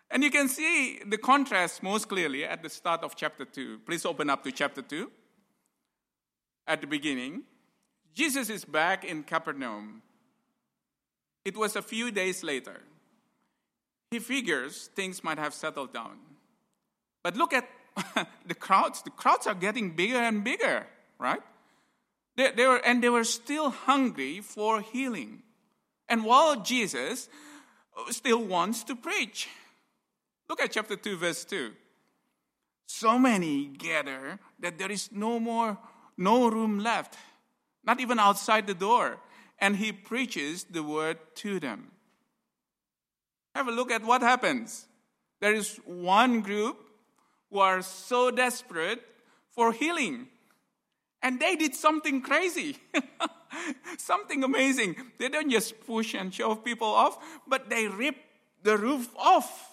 And 0.09 0.23
you 0.23 0.31
can 0.31 0.47
see 0.47 0.99
the 1.05 1.17
contrast 1.17 1.83
most 1.83 2.07
clearly 2.07 2.45
at 2.45 2.63
the 2.63 2.69
start 2.69 3.03
of 3.03 3.15
chapter 3.15 3.45
2. 3.45 3.79
Please 3.85 4.05
open 4.05 4.29
up 4.29 4.43
to 4.43 4.51
chapter 4.51 4.81
2. 4.81 5.11
At 6.65 6.81
the 6.81 6.87
beginning, 6.87 7.43
Jesus 8.13 8.49
is 8.49 8.65
back 8.65 9.03
in 9.03 9.23
Capernaum. 9.23 10.01
It 11.45 11.55
was 11.55 11.75
a 11.75 11.81
few 11.81 12.11
days 12.11 12.43
later. 12.43 12.81
He 14.11 14.19
figures 14.19 14.89
things 14.95 15.23
might 15.23 15.37
have 15.37 15.53
settled 15.53 15.93
down. 15.93 16.17
But 17.23 17.35
look 17.35 17.53
at 17.53 17.67
the 18.45 18.55
crowds. 18.55 19.01
The 19.01 19.09
crowds 19.09 19.47
are 19.47 19.55
getting 19.55 19.91
bigger 19.91 20.17
and 20.17 20.43
bigger, 20.43 20.87
right? 21.19 21.41
They, 22.37 22.51
they 22.51 22.65
were, 22.65 22.77
and 22.85 23.03
they 23.03 23.09
were 23.09 23.23
still 23.23 23.69
hungry 23.69 24.39
for 24.39 24.81
healing. 24.81 25.43
And 26.07 26.23
while 26.23 26.61
Jesus 26.61 27.27
still 28.11 28.43
wants 28.43 28.83
to 28.85 28.95
preach, 28.95 29.49
look 30.49 30.61
at 30.61 30.71
chapter 30.71 30.95
2, 30.95 31.17
verse 31.17 31.45
2. 31.45 31.71
So 32.85 33.19
many 33.19 33.65
gather 33.65 34.39
that 34.59 34.77
there 34.77 34.91
is 34.91 35.09
no 35.11 35.39
more, 35.39 35.77
no 36.17 36.49
room 36.49 36.79
left, 36.79 37.15
not 37.83 37.99
even 37.99 38.17
outside 38.17 38.65
the 38.65 38.73
door. 38.73 39.17
And 39.59 39.75
he 39.75 39.91
preaches 39.91 40.63
the 40.65 40.83
word 40.83 41.17
to 41.35 41.59
them. 41.59 41.91
Have 43.55 43.67
a 43.67 43.71
look 43.71 43.91
at 43.91 44.05
what 44.05 44.21
happens. 44.21 44.85
There 45.39 45.53
is 45.53 45.77
one 45.85 46.41
group 46.41 46.77
who 47.49 47.59
are 47.59 47.81
so 47.81 48.31
desperate 48.31 49.01
for 49.49 49.73
healing. 49.73 50.27
And 51.21 51.39
they 51.39 51.55
did 51.55 51.73
something 51.73 52.21
crazy, 52.21 52.77
something 53.97 54.43
amazing. 54.43 54.95
They 55.17 55.29
don't 55.29 55.49
just 55.49 55.79
push 55.85 56.13
and 56.13 56.33
shove 56.33 56.63
people 56.63 56.87
off, 56.87 57.17
but 57.47 57.69
they 57.69 57.87
rip 57.87 58.15
the 58.61 58.77
roof 58.77 59.09
off. 59.17 59.66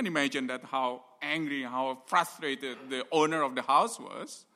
Can 0.00 0.06
imagine 0.06 0.46
that 0.46 0.64
how 0.64 1.04
angry, 1.20 1.62
how 1.62 1.98
frustrated 2.06 2.78
the 2.88 3.04
owner 3.12 3.42
of 3.42 3.54
the 3.54 3.60
house 3.60 4.00
was. 4.00 4.46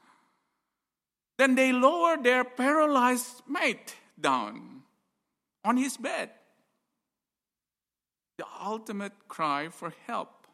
Then 1.36 1.54
they 1.54 1.70
lower 1.70 2.16
their 2.16 2.44
paralyzed 2.44 3.42
mate 3.46 3.94
down 4.18 4.84
on 5.62 5.76
his 5.76 5.98
bed 5.98 6.30
the 8.38 8.46
ultimate 8.58 9.12
cry 9.28 9.68
for 9.68 9.92
help. 10.06 10.46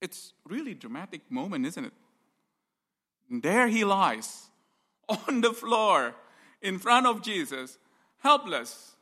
It's 0.00 0.32
really 0.48 0.74
dramatic 0.74 1.28
moment, 1.28 1.66
isn't 1.66 1.86
it? 1.86 1.94
And 3.28 3.42
there 3.42 3.66
he 3.66 3.82
lies 3.84 4.48
on 5.08 5.40
the 5.40 5.52
floor 5.52 6.14
in 6.62 6.78
front 6.78 7.08
of 7.08 7.20
Jesus, 7.20 7.78
helpless, 8.18 8.94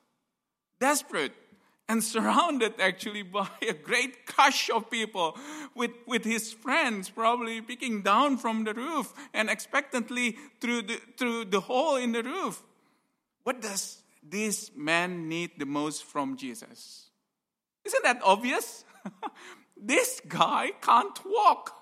desperate, 0.80 1.34
and 1.88 2.04
surrounded 2.04 2.74
actually 2.80 3.22
by 3.38 3.48
a 3.66 3.72
great 3.72 4.26
crush 4.26 4.70
of 4.70 4.90
people 4.90 5.36
with, 5.74 5.92
with 6.06 6.24
his 6.24 6.52
friends 6.52 7.08
probably 7.10 7.60
peeking 7.60 8.02
down 8.02 8.36
from 8.36 8.64
the 8.64 8.74
roof 8.74 9.12
and 9.32 9.48
expectantly 9.48 10.36
through 10.60 10.82
the, 10.82 11.00
through 11.16 11.46
the 11.46 11.60
hole 11.60 11.96
in 11.96 12.12
the 12.12 12.22
roof. 12.22 12.62
What 13.44 13.62
does 13.62 14.02
this 14.22 14.70
man 14.76 15.28
need 15.28 15.52
the 15.58 15.66
most 15.66 16.04
from 16.04 16.36
Jesus? 16.36 17.06
Isn't 17.84 18.04
that 18.04 18.20
obvious? 18.22 18.84
this 19.76 20.20
guy 20.28 20.72
can't 20.82 21.18
walk. 21.24 21.74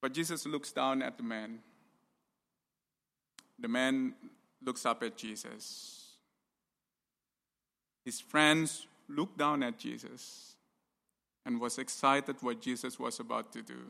But 0.00 0.12
Jesus 0.12 0.46
looks 0.46 0.70
down 0.70 1.02
at 1.02 1.16
the 1.16 1.24
man. 1.24 1.58
The 3.58 3.68
man 3.68 4.14
looks 4.62 4.86
up 4.86 5.02
at 5.02 5.16
Jesus. 5.16 5.95
His 8.06 8.20
friends 8.20 8.86
looked 9.08 9.36
down 9.36 9.64
at 9.64 9.78
Jesus 9.78 10.54
and 11.44 11.60
was 11.60 11.76
excited 11.76 12.36
what 12.40 12.60
Jesus 12.60 13.00
was 13.00 13.18
about 13.18 13.52
to 13.52 13.62
do. 13.62 13.80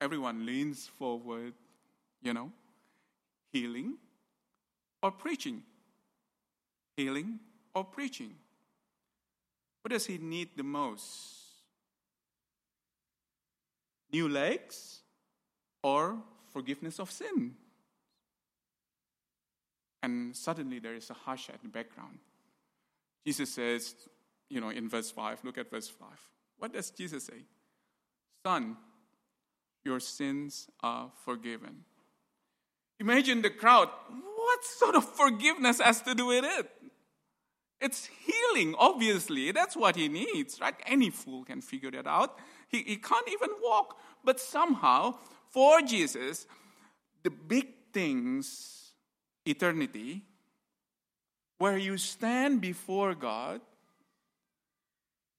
Everyone 0.00 0.46
leans 0.46 0.86
forward, 0.86 1.52
you 2.22 2.32
know, 2.32 2.52
healing 3.52 3.94
or 5.02 5.10
preaching. 5.10 5.64
Healing 6.96 7.40
or 7.74 7.82
preaching. 7.82 8.36
What 9.82 9.90
does 9.90 10.06
he 10.06 10.18
need 10.18 10.50
the 10.56 10.62
most? 10.62 11.38
New 14.12 14.28
legs 14.28 15.00
or 15.82 16.18
forgiveness 16.52 17.00
of 17.00 17.10
sin? 17.10 17.56
And 20.04 20.36
suddenly 20.36 20.78
there 20.78 20.94
is 20.94 21.10
a 21.10 21.14
hush 21.14 21.50
at 21.50 21.60
the 21.62 21.68
background. 21.68 22.18
Jesus 23.26 23.50
says, 23.50 23.94
you 24.48 24.60
know, 24.60 24.70
in 24.70 24.88
verse 24.88 25.10
5, 25.10 25.44
look 25.44 25.58
at 25.58 25.70
verse 25.70 25.88
5. 25.88 26.08
What 26.58 26.72
does 26.72 26.90
Jesus 26.90 27.24
say? 27.24 27.44
Son, 28.44 28.76
your 29.84 30.00
sins 30.00 30.68
are 30.82 31.10
forgiven. 31.24 31.84
Imagine 33.00 33.42
the 33.42 33.50
crowd. 33.50 33.88
What 34.08 34.64
sort 34.64 34.96
of 34.96 35.04
forgiveness 35.04 35.80
has 35.80 36.02
to 36.02 36.14
do 36.14 36.26
with 36.26 36.44
it? 36.44 36.70
It's 37.80 38.06
healing, 38.06 38.74
obviously. 38.76 39.52
That's 39.52 39.76
what 39.76 39.94
he 39.94 40.08
needs, 40.08 40.60
right? 40.60 40.74
Any 40.84 41.10
fool 41.10 41.44
can 41.44 41.60
figure 41.60 41.92
that 41.92 42.06
out. 42.06 42.38
He, 42.68 42.82
he 42.82 42.96
can't 42.96 43.28
even 43.28 43.50
walk. 43.62 43.96
But 44.24 44.40
somehow, 44.40 45.18
for 45.50 45.80
Jesus, 45.82 46.46
the 47.22 47.30
big 47.30 47.66
things, 47.92 48.92
eternity, 49.46 50.22
where 51.58 51.76
you 51.76 51.98
stand 51.98 52.60
before 52.60 53.14
God, 53.14 53.60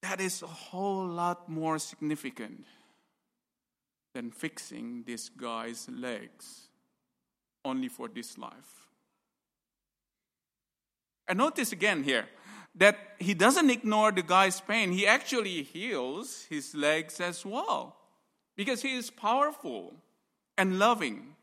that 0.02 0.22
is 0.22 0.42
a 0.42 0.48
whole 0.48 1.06
lot 1.06 1.50
more 1.50 1.80
significant 1.80 2.66
than 4.14 4.32
fixing 4.32 5.04
this 5.06 5.30
guy's 5.30 5.88
legs 5.90 6.68
only 7.66 7.88
for 7.88 8.08
this 8.08 8.38
life. 8.38 8.88
And 11.28 11.38
notice 11.38 11.72
again 11.72 12.04
here 12.04 12.26
that 12.76 12.98
he 13.20 13.34
doesn't 13.34 13.70
ignore 13.70 14.12
the 14.12 14.24
guy's 14.24 14.62
pain, 14.62 14.92
he 14.92 15.06
actually 15.06 15.64
heals 15.64 16.46
his 16.50 16.74
legs 16.74 17.20
as 17.20 17.46
well 17.46 17.96
because 18.56 18.82
he 18.82 18.96
is 18.96 19.10
powerful 19.10 19.94
and 20.58 20.80
loving. 20.80 21.36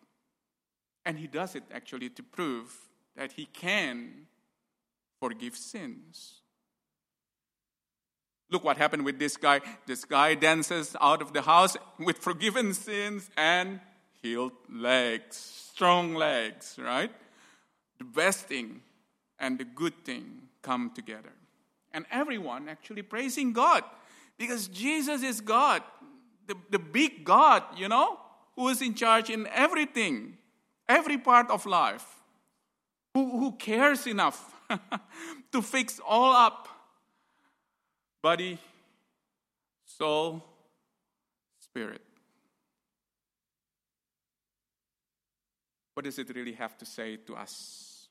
And 1.05 1.19
he 1.19 1.29
does 1.29 1.55
it 1.55 1.63
actually 1.73 2.11
to 2.11 2.23
prove 2.23 2.75
that 3.15 3.33
he 3.33 3.47
can 3.47 4.27
forgive 5.21 5.57
sins. 5.57 6.41
Look 8.51 8.63
what 8.65 8.77
happened 8.77 9.05
with 9.05 9.19
this 9.19 9.37
guy. 9.37 9.61
This 9.87 10.05
guy 10.05 10.35
dances 10.35 10.95
out 11.01 11.21
of 11.21 11.33
the 11.33 11.43
house 11.43 11.77
with 11.99 12.19
forgiven 12.19 12.75
sins 12.75 13.29
and 13.37 13.81
healed 14.23 14.53
legs, 14.73 15.37
strong 15.73 16.15
legs, 16.15 16.79
right? 16.81 17.11
The 17.99 18.05
best 18.05 18.47
thing 18.47 18.83
and 19.39 19.59
the 19.59 19.65
good 19.65 20.05
thing 20.05 20.43
come 20.63 20.91
together. 20.95 21.33
And 21.93 22.05
everyone 22.11 22.69
actually 22.69 23.03
praising 23.03 23.53
God 23.53 23.83
because 24.39 24.69
Jesus 24.69 25.23
is 25.23 25.41
God, 25.41 25.83
the, 26.47 26.55
the 26.71 26.79
big 26.79 27.25
God, 27.25 27.63
you 27.77 27.89
know, 27.89 28.19
who 28.55 28.69
is 28.69 28.81
in 28.81 28.95
charge 28.95 29.31
in 29.31 29.47
everything, 29.49 30.37
every 30.89 31.19
part 31.19 31.51
of 31.51 31.67
life, 31.67 32.07
who, 33.15 33.39
who 33.39 33.53
cares 33.53 34.07
enough 34.07 34.56
to 35.53 35.63
fix 35.63 36.01
all 36.07 36.33
up 36.33 36.69
body, 38.23 38.59
soul, 39.85 40.43
spirit. 41.61 42.01
What 45.95 46.05
does 46.05 46.19
it 46.19 46.35
really 46.35 46.53
have 46.55 46.77
to 46.79 46.85
say 46.85 47.17
to 47.19 47.37
us? 47.37 48.09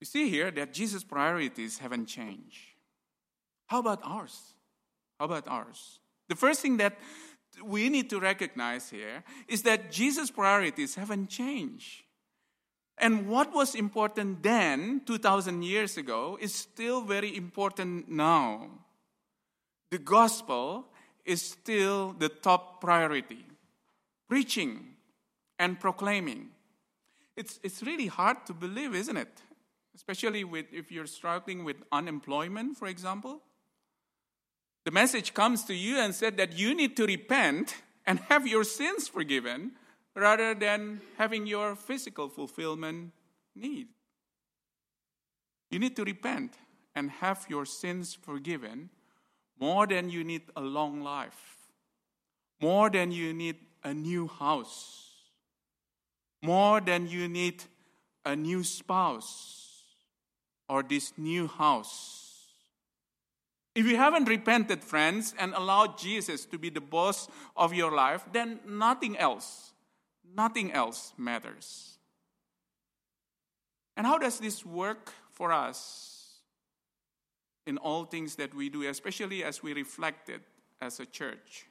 You 0.00 0.06
see 0.06 0.28
here 0.28 0.52
that 0.52 0.72
Jesus' 0.72 1.02
priorities 1.02 1.78
haven't 1.78 2.06
changed. 2.06 2.60
How 3.66 3.80
about 3.80 4.00
ours? 4.04 4.54
How 5.18 5.24
about 5.24 5.48
ours? 5.48 5.98
The 6.28 6.36
first 6.36 6.60
thing 6.60 6.76
that 6.76 6.96
we 7.62 7.88
need 7.88 8.08
to 8.10 8.20
recognize 8.20 8.88
here 8.88 9.24
is 9.48 9.62
that 9.62 9.90
Jesus' 9.90 10.30
priorities 10.30 10.94
haven't 10.94 11.28
changed. 11.28 12.03
And 12.98 13.26
what 13.26 13.52
was 13.52 13.74
important 13.74 14.42
then, 14.42 15.02
2,000 15.04 15.62
years 15.62 15.96
ago, 15.96 16.38
is 16.40 16.54
still 16.54 17.02
very 17.02 17.36
important 17.36 18.08
now. 18.08 18.70
The 19.90 19.98
gospel 19.98 20.86
is 21.24 21.42
still 21.42 22.14
the 22.18 22.28
top 22.28 22.80
priority. 22.80 23.44
Preaching 24.28 24.94
and 25.58 25.78
proclaiming. 25.78 26.50
It's, 27.36 27.58
it's 27.62 27.82
really 27.82 28.06
hard 28.06 28.46
to 28.46 28.52
believe, 28.52 28.94
isn't 28.94 29.16
it? 29.16 29.42
Especially 29.94 30.44
with, 30.44 30.66
if 30.72 30.90
you're 30.90 31.06
struggling 31.06 31.64
with 31.64 31.76
unemployment, 31.92 32.76
for 32.76 32.86
example. 32.86 33.40
The 34.84 34.90
message 34.90 35.34
comes 35.34 35.64
to 35.64 35.74
you 35.74 35.98
and 35.98 36.14
said 36.14 36.36
that 36.36 36.56
you 36.56 36.74
need 36.74 36.96
to 36.96 37.06
repent 37.06 37.76
and 38.06 38.18
have 38.28 38.46
your 38.46 38.64
sins 38.64 39.08
forgiven 39.08 39.72
rather 40.14 40.54
than 40.54 41.00
having 41.18 41.46
your 41.46 41.74
physical 41.74 42.28
fulfillment 42.28 43.12
need. 43.54 43.88
You 45.70 45.78
need 45.78 45.96
to 45.96 46.04
repent 46.04 46.54
and 46.94 47.10
have 47.10 47.46
your 47.48 47.66
sins 47.66 48.14
forgiven 48.14 48.90
more 49.58 49.86
than 49.86 50.10
you 50.10 50.24
need 50.24 50.42
a 50.56 50.60
long 50.60 51.02
life, 51.02 51.56
more 52.60 52.90
than 52.90 53.10
you 53.10 53.32
need 53.32 53.56
a 53.82 53.92
new 53.92 54.28
house, 54.28 55.10
more 56.42 56.80
than 56.80 57.08
you 57.08 57.28
need 57.28 57.64
a 58.24 58.36
new 58.36 58.62
spouse 58.62 59.82
or 60.68 60.82
this 60.82 61.12
new 61.16 61.46
house. 61.46 62.20
If 63.74 63.86
you 63.86 63.96
haven't 63.96 64.28
repented, 64.28 64.84
friends, 64.84 65.34
and 65.38 65.52
allowed 65.54 65.98
Jesus 65.98 66.44
to 66.46 66.58
be 66.58 66.70
the 66.70 66.80
boss 66.80 67.28
of 67.56 67.74
your 67.74 67.90
life, 67.90 68.24
then 68.32 68.60
nothing 68.64 69.18
else 69.18 69.73
Nothing 70.36 70.72
else 70.72 71.12
matters. 71.16 71.98
And 73.96 74.06
how 74.06 74.18
does 74.18 74.38
this 74.40 74.64
work 74.64 75.12
for 75.30 75.52
us 75.52 76.40
in 77.66 77.78
all 77.78 78.04
things 78.04 78.36
that 78.36 78.54
we 78.54 78.68
do, 78.68 78.82
especially 78.88 79.44
as 79.44 79.62
we 79.62 79.72
reflect 79.72 80.28
it 80.28 80.42
as 80.80 81.00
a 81.00 81.06
church? 81.06 81.66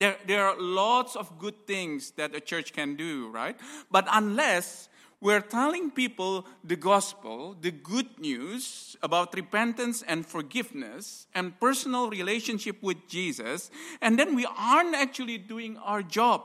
There, 0.00 0.16
there 0.26 0.46
are 0.46 0.58
lots 0.58 1.14
of 1.14 1.38
good 1.38 1.66
things 1.66 2.12
that 2.12 2.34
a 2.34 2.40
church 2.40 2.72
can 2.72 2.96
do, 2.96 3.28
right? 3.28 3.56
But 3.90 4.06
unless 4.10 4.88
we're 5.20 5.42
telling 5.42 5.90
people 5.90 6.46
the 6.64 6.76
gospel, 6.76 7.54
the 7.60 7.70
good 7.70 8.18
news 8.18 8.96
about 9.02 9.34
repentance 9.34 10.02
and 10.02 10.24
forgiveness 10.24 11.26
and 11.34 11.58
personal 11.60 12.08
relationship 12.08 12.82
with 12.82 13.06
Jesus, 13.08 13.70
and 14.00 14.18
then 14.18 14.34
we 14.34 14.46
aren't 14.56 14.94
actually 14.94 15.36
doing 15.36 15.76
our 15.76 16.02
job 16.02 16.42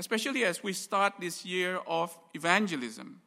especially 0.00 0.44
as 0.44 0.62
we 0.62 0.72
start 0.72 1.12
this 1.20 1.44
year 1.44 1.78
of 1.86 2.18
evangelism. 2.32 3.20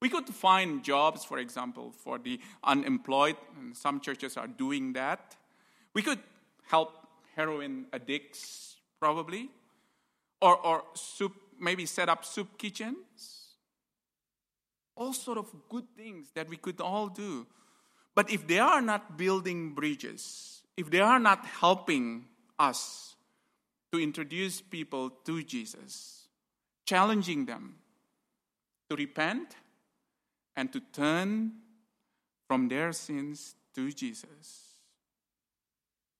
We 0.00 0.08
could 0.08 0.26
find 0.26 0.82
jobs, 0.82 1.22
for 1.22 1.38
example, 1.38 1.92
for 1.92 2.18
the 2.18 2.40
unemployed, 2.64 3.36
and 3.58 3.76
some 3.76 4.00
churches 4.00 4.38
are 4.38 4.46
doing 4.46 4.94
that. 4.94 5.36
We 5.92 6.00
could 6.00 6.18
help 6.64 7.06
heroin 7.36 7.84
addicts, 7.92 8.76
probably, 8.98 9.50
or, 10.40 10.56
or 10.66 10.84
soup, 10.94 11.34
maybe 11.60 11.84
set 11.84 12.08
up 12.08 12.24
soup 12.24 12.56
kitchens. 12.56 13.56
All 14.96 15.12
sort 15.12 15.36
of 15.36 15.54
good 15.68 15.84
things 15.94 16.28
that 16.34 16.48
we 16.48 16.56
could 16.56 16.80
all 16.80 17.08
do. 17.08 17.46
But 18.14 18.30
if 18.30 18.46
they 18.46 18.60
are 18.60 18.80
not 18.80 19.18
building 19.18 19.74
bridges, 19.74 20.62
if 20.74 20.90
they 20.90 21.00
are 21.00 21.20
not 21.20 21.44
helping 21.44 22.24
us 22.58 23.11
to 23.92 24.00
introduce 24.00 24.60
people 24.60 25.10
to 25.24 25.42
Jesus, 25.42 26.28
challenging 26.86 27.44
them 27.44 27.76
to 28.88 28.96
repent 28.96 29.54
and 30.56 30.72
to 30.72 30.80
turn 30.92 31.52
from 32.48 32.68
their 32.68 32.92
sins 32.92 33.54
to 33.74 33.92
Jesus, 33.92 34.76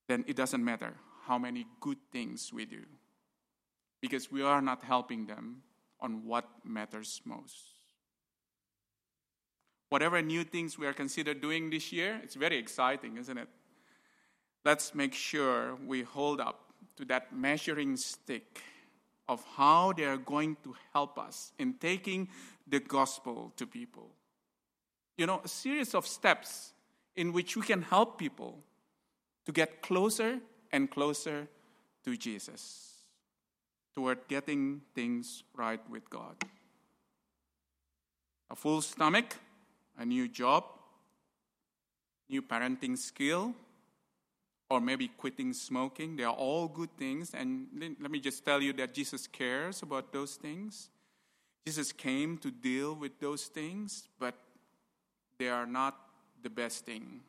then 0.09 0.25
it 0.27 0.37
doesn't 0.37 0.65
matter 0.65 0.95
how 1.27 1.39
many 1.39 1.67
good 1.81 1.99
things 2.11 2.53
we 2.53 2.65
do 2.67 2.83
because 4.01 4.31
we 4.31 4.43
are 4.43 4.61
not 4.61 4.83
helping 4.83 5.27
them 5.27 5.63
on 6.01 6.27
what 6.27 6.49
matters 6.65 7.21
most. 7.25 7.69
Whatever 9.89 10.21
new 10.21 10.43
things 10.43 10.79
we 10.79 10.87
are 10.87 10.93
considered 10.93 11.41
doing 11.41 11.71
this 11.71 11.93
year, 11.93 12.21
it's 12.23 12.35
very 12.35 12.59
exciting, 12.59 13.17
isn't 13.19 13.39
it? 13.39 13.49
Let's 14.65 14.95
make 14.95 15.15
sure 15.15 15.77
we 15.87 16.03
hold 16.03 16.41
up 16.41 16.62
to 16.97 17.05
that 17.07 17.35
measuring 17.35 17.97
stick 17.97 18.63
of 19.29 19.45
how 19.57 19.93
they 19.93 20.05
are 20.05 20.17
going 20.17 20.57
to 20.65 20.75
help 20.93 21.19
us 21.19 21.53
in 21.59 21.75
taking 21.75 22.29
the 22.67 22.81
gospel 22.81 23.53
to 23.57 23.67
people. 23.67 24.11
You 25.17 25.27
know, 25.27 25.41
a 25.45 25.49
series 25.49 25.95
of 25.95 26.07
steps 26.07 26.73
in 27.17 27.33
which 27.33 27.57
we 27.57 27.63
can 27.63 27.83
help 27.83 28.19
people 28.19 28.59
to 29.45 29.53
get 29.53 29.83
closer 29.83 30.39
and 30.71 30.91
closer 30.91 31.49
to 32.05 32.17
Jesus, 32.17 32.95
toward 33.95 34.27
getting 34.29 34.81
things 34.95 35.45
right 35.55 35.81
with 35.91 36.09
God. 36.11 36.37
A 38.51 38.57
full 38.57 38.81
stomach, 38.81 39.37
a 39.99 40.05
new 40.05 40.29
job, 40.29 40.65
new 42.29 42.43
parenting 42.43 42.97
skill, 42.97 43.55
or 44.73 44.81
maybe 44.81 45.07
quitting 45.07 45.53
smoking. 45.53 46.17
They 46.17 46.25
are 46.25 46.33
all 46.33 46.67
good 46.67 46.97
things. 46.97 47.35
And 47.35 47.67
let 48.01 48.11
me 48.11 48.19
just 48.19 48.43
tell 48.43 48.63
you 48.63 48.73
that 48.73 48.95
Jesus 48.95 49.27
cares 49.27 49.83
about 49.83 50.15
those 50.15 50.37
things. 50.37 50.89
Jesus 51.67 51.93
came 51.93 52.39
to 52.39 52.51
deal 52.51 52.95
with 52.95 53.21
those 53.21 53.45
things, 53.45 54.09
but 54.19 54.35
they 55.39 55.51
are 55.51 55.67
not 55.67 55.99
the 56.43 56.49
best 56.49 56.87
thing. 56.87 57.21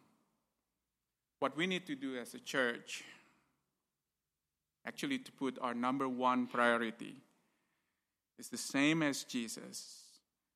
What 1.39 1.58
we 1.58 1.67
need 1.67 1.86
to 1.88 1.95
do 1.95 2.15
as 2.15 2.34
a 2.34 2.39
church, 2.39 3.03
actually, 4.88 5.17
to 5.19 5.32
put 5.34 5.60
our 5.60 5.73
number 5.73 6.08
one 6.08 6.47
priority, 6.47 7.17
is 8.39 8.47
the 8.47 8.58
same 8.58 9.03
as 9.03 9.25
Jesus. 9.25 9.97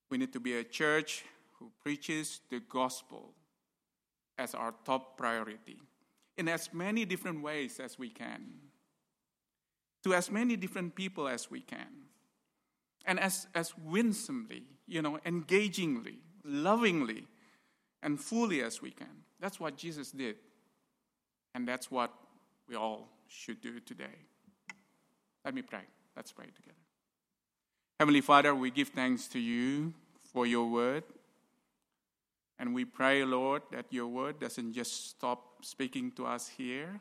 We 0.09 0.17
need 0.17 0.31
to 0.31 0.39
be 0.39 0.53
a 0.55 0.63
church 0.63 1.25
who 1.59 1.69
preaches 1.83 2.39
the 2.49 2.61
gospel 2.61 3.33
as 4.37 4.55
our 4.55 4.73
top 4.85 5.17
priority 5.17 5.81
in 6.37 6.47
as 6.47 6.73
many 6.73 7.05
different 7.05 7.41
ways 7.41 7.79
as 7.79 7.97
we 7.97 8.09
can, 8.09 8.41
to 10.03 10.13
as 10.13 10.31
many 10.31 10.55
different 10.55 10.95
people 10.95 11.27
as 11.27 11.49
we 11.49 11.61
can, 11.61 11.87
and 13.05 13.19
as, 13.19 13.47
as 13.55 13.73
winsomely, 13.77 14.63
you 14.87 15.01
know, 15.01 15.19
engagingly, 15.25 16.19
lovingly 16.43 17.25
and 18.03 18.19
fully 18.19 18.61
as 18.61 18.81
we 18.81 18.91
can. 18.91 19.23
That's 19.39 19.59
what 19.59 19.77
Jesus 19.77 20.11
did. 20.11 20.35
And 21.55 21.67
that's 21.67 21.89
what 21.89 22.13
we 22.67 22.75
all 22.75 23.09
should 23.27 23.61
do 23.61 23.79
today. 23.79 24.05
Let 25.43 25.53
me 25.53 25.61
pray. 25.61 25.81
Let's 26.15 26.31
pray 26.31 26.45
together. 26.45 26.75
Heavenly 27.99 28.21
Father, 28.21 28.53
we 28.53 28.69
give 28.69 28.89
thanks 28.89 29.27
to 29.29 29.39
you 29.39 29.93
for 30.33 30.45
your 30.45 30.69
word. 30.69 31.03
And 32.59 32.73
we 32.73 32.85
pray, 32.85 33.23
Lord, 33.23 33.61
that 33.71 33.85
your 33.91 34.07
word 34.07 34.39
doesn't 34.39 34.73
just 34.73 35.11
stop 35.11 35.63
speaking 35.63 36.11
to 36.13 36.25
us 36.25 36.47
here 36.47 36.99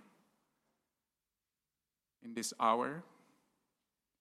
in 2.23 2.35
this 2.35 2.53
hour, 2.61 3.03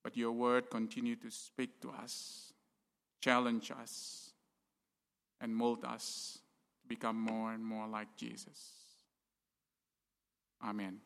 but 0.04 0.16
your 0.16 0.32
word 0.32 0.70
continue 0.70 1.16
to 1.18 1.30
speak 1.30 1.82
to 1.82 1.92
us, 1.92 2.54
challenge 3.22 3.72
us, 3.72 4.32
and 5.42 5.54
mold 5.54 5.84
us 5.84 6.40
to 6.82 6.88
become 6.88 7.20
more 7.20 7.52
and 7.52 7.66
more 7.66 7.88
like 7.88 8.16
Jesus. 8.16 8.72
Amen. 10.64 11.00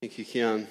Thank 0.00 0.18
you, 0.18 0.24
Keon. 0.24 0.66